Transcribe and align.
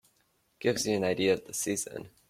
Gives 0.59 0.87
you 0.87 0.95
an 0.95 1.03
idea 1.03 1.33
of 1.33 1.45
the 1.45 1.53
season. 1.53 2.09